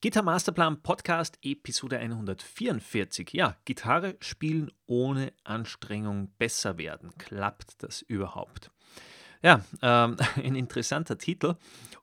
[0.00, 3.30] Gitarre Masterplan Podcast Episode 144.
[3.32, 7.10] Ja, Gitarre spielen ohne Anstrengung besser werden.
[7.18, 8.70] Klappt das überhaupt?
[9.42, 11.56] Ja, ähm, ein interessanter Titel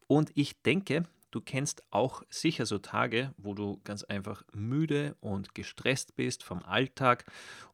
[0.07, 5.55] und ich denke, du kennst auch sicher so Tage, wo du ganz einfach müde und
[5.55, 7.23] gestresst bist vom Alltag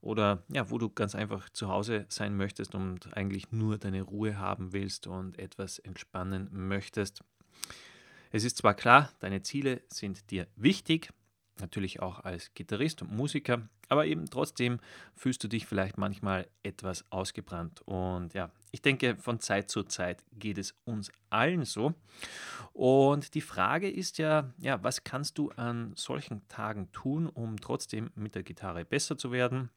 [0.02, 4.38] oder ja, wo du ganz einfach zu Hause sein möchtest und eigentlich nur deine Ruhe
[4.38, 7.24] haben willst und etwas entspannen möchtest.
[8.32, 11.10] Es ist zwar klar, deine Ziele sind dir wichtig,
[11.60, 14.80] natürlich auch als Gitarrist und Musiker, aber eben trotzdem
[15.16, 17.82] fühlst du dich vielleicht manchmal etwas ausgebrannt.
[17.82, 21.94] Und ja, ich denke, von Zeit zu Zeit geht es uns allen so.
[22.72, 28.12] Und die Frage ist ja, ja, was kannst du an solchen Tagen tun, um trotzdem
[28.16, 29.70] mit der Gitarre besser zu werden?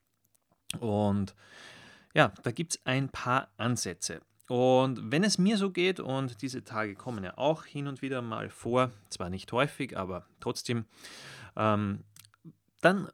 [0.79, 1.35] Und
[2.15, 4.21] ja, da gibt es ein paar Ansätze.
[4.49, 8.21] Und wenn es mir so geht, und diese Tage kommen ja auch hin und wieder
[8.21, 10.85] mal vor, zwar nicht häufig, aber trotzdem,
[11.57, 12.01] ähm,
[12.81, 13.09] dann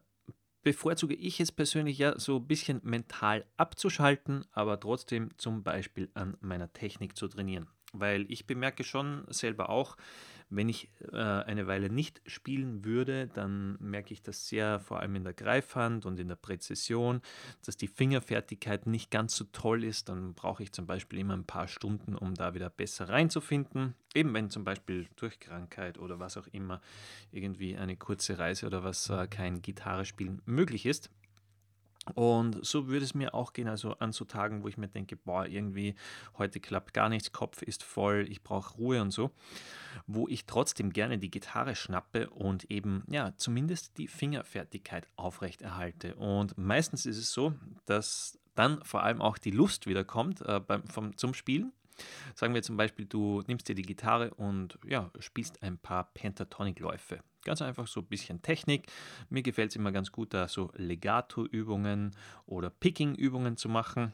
[0.63, 6.37] bevorzuge ich es persönlich ja so ein bisschen mental abzuschalten, aber trotzdem zum Beispiel an
[6.41, 7.67] meiner Technik zu trainieren.
[7.93, 9.97] Weil ich bemerke schon selber auch,
[10.51, 15.15] wenn ich äh, eine Weile nicht spielen würde, dann merke ich das sehr, vor allem
[15.15, 17.21] in der Greifhand und in der Präzision,
[17.65, 20.09] dass die Fingerfertigkeit nicht ganz so toll ist.
[20.09, 23.95] Dann brauche ich zum Beispiel immer ein paar Stunden, um da wieder besser reinzufinden.
[24.13, 26.81] Eben wenn zum Beispiel durch Krankheit oder was auch immer
[27.31, 31.09] irgendwie eine kurze Reise oder was äh, kein Gitarre spielen möglich ist.
[32.15, 35.15] Und so würde es mir auch gehen, also an so Tagen, wo ich mir denke,
[35.15, 35.93] boah, irgendwie
[36.37, 39.31] heute klappt gar nichts, Kopf ist voll, ich brauche Ruhe und so,
[40.07, 46.15] wo ich trotzdem gerne die Gitarre schnappe und eben, ja, zumindest die Fingerfertigkeit aufrechterhalte.
[46.15, 47.53] Und meistens ist es so,
[47.85, 51.71] dass dann vor allem auch die Lust wieder kommt äh, beim, vom, zum Spielen.
[52.33, 57.19] Sagen wir zum Beispiel, du nimmst dir die Gitarre und ja, spielst ein paar Pentatonic-Läufe.
[57.43, 58.87] Ganz einfach so ein bisschen Technik.
[59.29, 62.11] Mir gefällt es immer ganz gut, da so Legato-Übungen
[62.45, 64.13] oder Picking-Übungen zu machen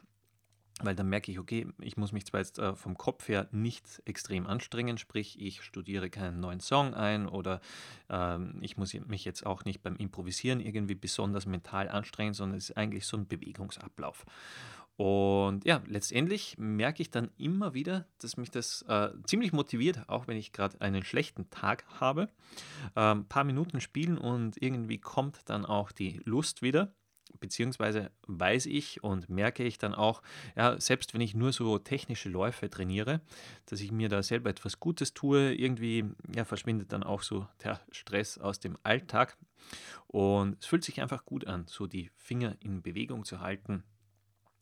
[0.80, 4.02] weil dann merke ich, okay, ich muss mich zwar jetzt äh, vom Kopf her nicht
[4.04, 7.60] extrem anstrengen, sprich, ich studiere keinen neuen Song ein oder
[8.08, 12.70] ähm, ich muss mich jetzt auch nicht beim Improvisieren irgendwie besonders mental anstrengen, sondern es
[12.70, 14.24] ist eigentlich so ein Bewegungsablauf.
[14.98, 20.26] Und ja, letztendlich merke ich dann immer wieder, dass mich das äh, ziemlich motiviert, auch
[20.26, 22.28] wenn ich gerade einen schlechten Tag habe.
[22.96, 26.92] Ein ähm, paar Minuten spielen und irgendwie kommt dann auch die Lust wieder.
[27.38, 30.20] Beziehungsweise weiß ich und merke ich dann auch,
[30.56, 33.20] ja, selbst wenn ich nur so technische Läufe trainiere,
[33.66, 37.80] dass ich mir da selber etwas Gutes tue, irgendwie ja, verschwindet dann auch so der
[37.92, 39.36] Stress aus dem Alltag.
[40.08, 43.84] Und es fühlt sich einfach gut an, so die Finger in Bewegung zu halten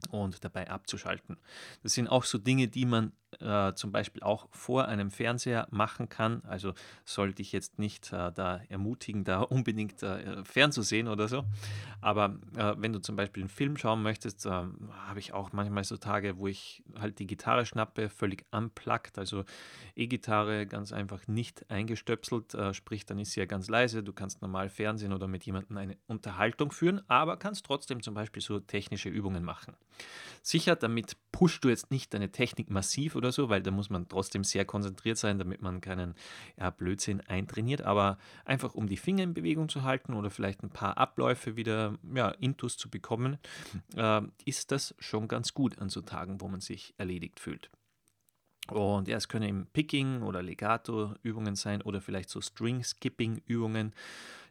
[0.06, 1.36] und dabei abzuschalten.
[1.82, 6.08] Das sind auch so Dinge, die man äh, zum Beispiel auch vor einem Fernseher machen
[6.08, 6.42] kann.
[6.44, 6.74] Also
[7.04, 11.44] sollte ich jetzt nicht äh, da ermutigen, da unbedingt äh, fernzusehen oder so.
[12.00, 15.84] Aber äh, wenn du zum Beispiel einen Film schauen möchtest, äh, habe ich auch manchmal
[15.84, 19.44] so Tage, wo ich halt die Gitarre schnappe, völlig unplugged, also
[19.94, 24.42] E-Gitarre ganz einfach nicht eingestöpselt, äh, sprich dann ist sie ja ganz leise, du kannst
[24.42, 29.08] normal Fernsehen oder mit jemandem eine Unterhaltung führen, aber kannst trotzdem zum Beispiel so technische
[29.08, 29.74] Übungen machen.
[30.42, 34.08] Sicher, damit pusht du jetzt nicht deine Technik massiv oder so, weil da muss man
[34.08, 36.14] trotzdem sehr konzentriert sein, damit man keinen
[36.56, 40.70] ja, Blödsinn eintrainiert, aber einfach um die Finger in Bewegung zu halten oder vielleicht ein
[40.70, 43.38] paar Abläufe wieder ja, intus zu bekommen,
[43.96, 47.70] äh, ist das schon ganz gut an so Tagen, wo man sich erledigt fühlt.
[48.70, 53.92] Und ja, es können eben Picking oder Legato-Übungen sein oder vielleicht so String-Skipping-Übungen.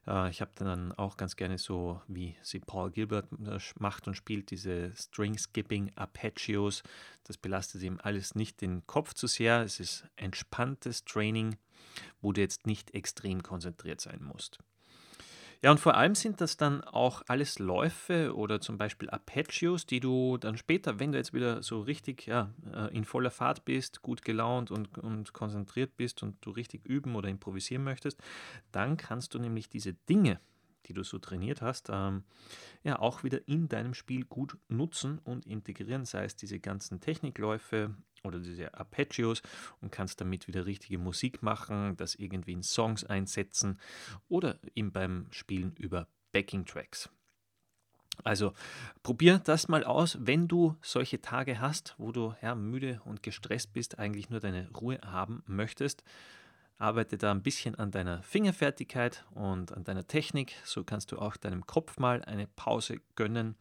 [0.08, 4.16] Äh, ich habe dann auch ganz gerne so, wie sie Paul Gilbert äh, macht und
[4.16, 6.84] spielt, diese String-Skipping Arpeggios.
[7.24, 9.62] Das belastet ihm alles nicht den Kopf zu sehr.
[9.62, 11.56] Es ist entspanntes Training,
[12.22, 14.60] wo du jetzt nicht extrem konzentriert sein musst.
[15.62, 20.00] Ja, und vor allem sind das dann auch alles Läufe oder zum Beispiel Arpeggios, die
[20.00, 24.02] du dann später, wenn du jetzt wieder so richtig ja, äh, in voller Fahrt bist,
[24.02, 28.22] gut gelaunt und, und konzentriert bist und du richtig üben oder improvisieren möchtest,
[28.72, 30.40] dann kannst du nämlich diese Dinge,
[30.86, 32.24] die du so trainiert hast, ähm,
[32.84, 37.96] ja auch wieder in deinem Spiel gut nutzen und integrieren, sei es diese ganzen Technikläufe
[38.24, 39.42] oder diese Arpeggios
[39.82, 43.80] und kannst damit wieder richtige Musik machen, das irgendwie in Songs einsetzen
[44.28, 47.10] oder eben beim Spielen über Backing Tracks.
[48.24, 48.54] Also
[49.04, 53.74] probier das mal aus, wenn du solche Tage hast, wo du ja, müde und gestresst
[53.74, 56.04] bist, eigentlich nur deine Ruhe haben möchtest
[56.78, 60.56] Arbeite da ein bisschen an deiner Fingerfertigkeit und an deiner Technik.
[60.66, 63.56] So kannst du auch deinem Kopf mal eine Pause gönnen.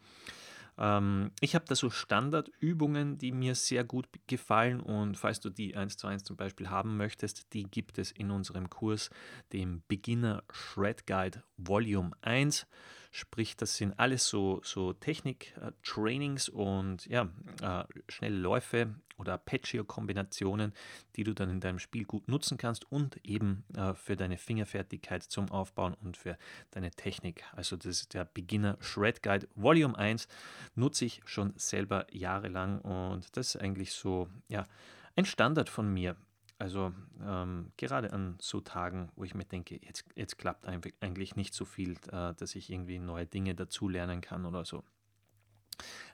[0.76, 5.76] Ähm, ich habe da so Standardübungen, die mir sehr gut gefallen und falls du die
[5.76, 9.11] eins zu eins zum Beispiel haben möchtest, die gibt es in unserem Kurs,
[9.52, 12.67] dem Beginner Shred Guide Volume 1.
[13.16, 17.28] Sprich, das sind alles so, so Technik-Trainings und ja,
[17.62, 20.72] äh, schnelle Läufe oder Arpeggio-Kombinationen,
[21.14, 25.22] die du dann in deinem Spiel gut nutzen kannst und eben äh, für deine Fingerfertigkeit
[25.22, 26.37] zum Aufbauen und für
[26.72, 27.44] deine Technik.
[27.52, 30.26] Also das ist der Beginner Shred Guide Volume 1,
[30.75, 34.67] nutze ich schon selber jahrelang und das ist eigentlich so, ja,
[35.14, 36.17] ein Standard von mir.
[36.58, 41.52] Also ähm, gerade an so Tagen, wo ich mir denke, jetzt, jetzt klappt eigentlich nicht
[41.52, 44.84] so viel, äh, dass ich irgendwie neue Dinge dazulernen kann oder so.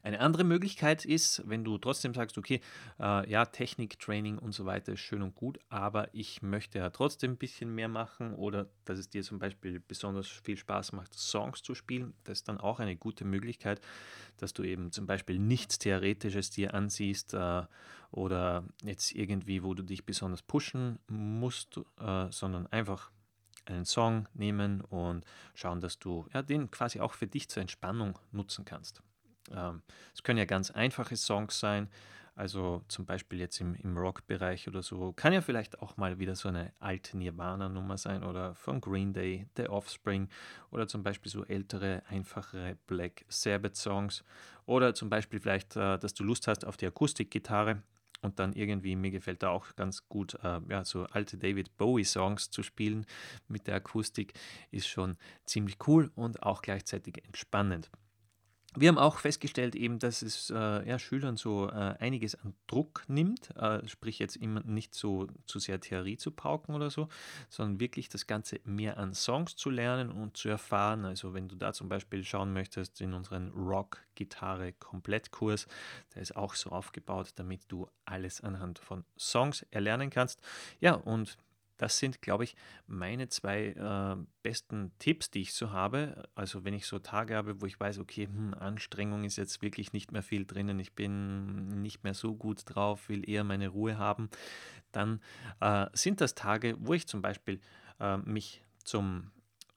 [0.03, 2.61] Eine andere Möglichkeit ist, wenn du trotzdem sagst, okay,
[2.99, 6.91] äh, ja, Technik, Training und so weiter ist schön und gut, aber ich möchte ja
[6.91, 11.15] trotzdem ein bisschen mehr machen oder dass es dir zum Beispiel besonders viel Spaß macht,
[11.15, 13.81] Songs zu spielen, das ist dann auch eine gute Möglichkeit,
[14.39, 17.63] dass du eben zum Beispiel nichts Theoretisches dir ansiehst äh,
[18.11, 23.11] oder jetzt irgendwie, wo du dich besonders pushen musst, äh, sondern einfach
[23.67, 25.25] einen Song nehmen und
[25.55, 29.03] schauen, dass du ja, den quasi auch für dich zur Entspannung nutzen kannst.
[29.55, 29.83] Ähm,
[30.15, 31.89] es können ja ganz einfache Songs sein,
[32.35, 35.13] also zum Beispiel jetzt im, im Rock-Bereich oder so.
[35.13, 39.47] Kann ja vielleicht auch mal wieder so eine alte Nirvana-Nummer sein oder von Green Day,
[39.57, 40.29] The Offspring
[40.71, 44.25] oder zum Beispiel so ältere, einfachere Black Sabbath-Songs
[44.67, 47.83] oder zum Beispiel vielleicht, äh, dass du Lust hast auf die Akustikgitarre
[48.23, 52.51] und dann irgendwie, mir gefällt da auch ganz gut, äh, ja, so alte David Bowie-Songs
[52.51, 53.07] zu spielen
[53.49, 54.35] mit der Akustik
[54.71, 57.91] ist schon ziemlich cool und auch gleichzeitig entspannend.
[58.77, 63.03] Wir haben auch festgestellt, eben, dass es äh, ja, Schülern so äh, einiges an Druck
[63.09, 67.09] nimmt, äh, sprich jetzt immer nicht so zu sehr Theorie zu pauken oder so,
[67.49, 71.05] sondern wirklich das Ganze mehr an Songs zu lernen und zu erfahren.
[71.05, 75.67] Also wenn du da zum Beispiel schauen möchtest in unseren Rock-Gitarre-Komplettkurs,
[76.15, 80.43] der ist auch so aufgebaut, damit du alles anhand von Songs erlernen kannst.
[80.79, 81.39] Ja, und
[81.81, 82.57] das sind, glaube ich,
[82.87, 86.29] meine zwei äh, besten Tipps, die ich so habe.
[86.35, 89.95] Also wenn ich so Tage habe, wo ich weiß, okay, hm, Anstrengung ist jetzt wirklich
[89.95, 93.97] nicht mehr viel drinnen, ich bin nicht mehr so gut drauf, will eher meine Ruhe
[93.97, 94.29] haben,
[94.93, 95.23] dann
[95.61, 97.61] äh, sind das Tage, wo ich zum Beispiel
[97.99, 99.31] äh, mich zum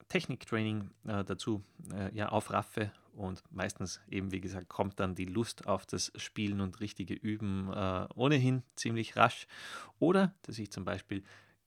[0.08, 5.66] Techniktraining äh, dazu äh, ja, aufraffe und meistens eben, wie gesagt, kommt dann die Lust
[5.66, 9.46] auf das Spielen und richtige Üben äh, ohnehin ziemlich rasch.
[9.98, 11.22] Oder dass ich zum Beispiel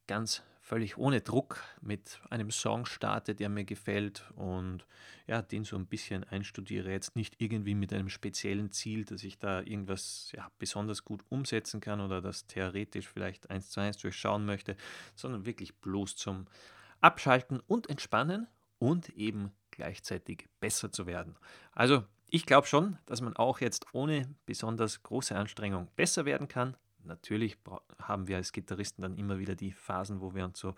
[0.07, 4.85] ganz völlig ohne Druck mit einem Song starte, der mir gefällt und
[5.25, 6.91] ja, den so ein bisschen einstudiere.
[6.91, 11.79] Jetzt nicht irgendwie mit einem speziellen Ziel, dass ich da irgendwas ja, besonders gut umsetzen
[11.79, 14.75] kann oder das theoretisch vielleicht eins zu eins durchschauen möchte,
[15.15, 16.47] sondern wirklich bloß zum
[16.99, 21.37] Abschalten und Entspannen und eben gleichzeitig besser zu werden.
[21.71, 26.75] Also ich glaube schon, dass man auch jetzt ohne besonders große Anstrengung besser werden kann,
[27.07, 27.57] natürlich
[28.01, 30.75] haben wir als Gitarristen dann immer wieder die Phasen, wo wir uns so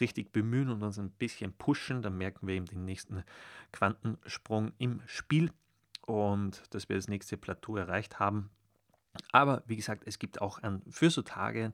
[0.00, 2.02] richtig bemühen und uns ein bisschen pushen.
[2.02, 3.24] Dann merken wir eben den nächsten
[3.72, 5.50] Quantensprung im Spiel
[6.06, 8.50] und dass wir das nächste Plateau erreicht haben.
[9.30, 11.72] Aber wie gesagt, es gibt auch an, für so Tage,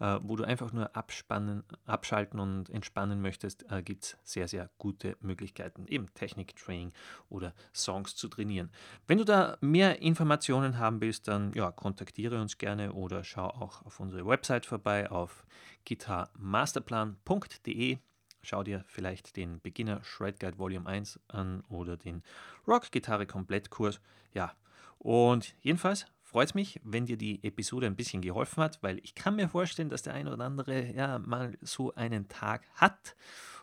[0.00, 4.70] äh, wo du einfach nur abspannen, abschalten und entspannen möchtest, äh, gibt es sehr, sehr
[4.78, 6.92] gute Möglichkeiten, eben Techniktraining
[7.28, 8.70] oder Songs zu trainieren.
[9.06, 13.86] Wenn du da mehr Informationen haben willst, dann ja, kontaktiere uns gerne oder schau auch
[13.86, 15.44] auf unsere Website vorbei auf
[15.84, 17.98] gitarmasterplan.de.
[18.42, 22.24] Schau dir vielleicht den Beginner Shred Guide Volume 1 an oder den
[22.66, 24.00] Rock Gitarre Komplettkurs.
[24.32, 24.54] Ja,
[24.98, 29.34] und jedenfalls freut mich, wenn dir die Episode ein bisschen geholfen hat, weil ich kann
[29.34, 33.16] mir vorstellen, dass der eine oder andere ja mal so einen Tag hat.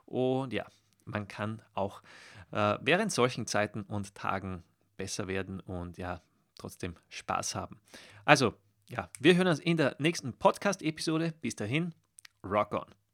[0.06, 0.66] Und ja,
[1.06, 2.02] man kann auch
[2.52, 4.64] äh, während solchen Zeiten und Tagen
[4.98, 6.22] besser werden und ja,
[6.58, 7.80] trotzdem Spaß haben.
[8.26, 8.54] Also,
[8.90, 11.34] ja, wir hören uns in der nächsten Podcast-Episode.
[11.40, 11.96] Bis dahin,
[12.44, 13.07] rock on!